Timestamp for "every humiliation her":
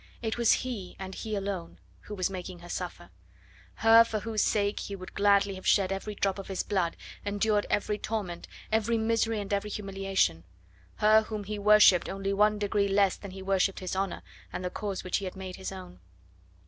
9.53-11.21